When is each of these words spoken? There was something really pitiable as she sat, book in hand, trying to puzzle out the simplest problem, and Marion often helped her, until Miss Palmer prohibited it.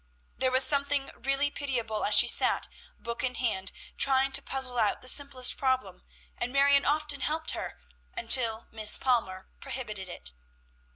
There 0.35 0.49
was 0.49 0.63
something 0.63 1.11
really 1.15 1.51
pitiable 1.51 2.03
as 2.05 2.15
she 2.15 2.27
sat, 2.27 2.67
book 2.97 3.23
in 3.23 3.35
hand, 3.35 3.71
trying 3.99 4.31
to 4.31 4.41
puzzle 4.41 4.79
out 4.79 5.03
the 5.03 5.07
simplest 5.07 5.57
problem, 5.57 6.01
and 6.39 6.51
Marion 6.51 6.85
often 6.85 7.21
helped 7.21 7.51
her, 7.51 7.77
until 8.17 8.65
Miss 8.71 8.97
Palmer 8.97 9.47
prohibited 9.59 10.09
it. 10.09 10.31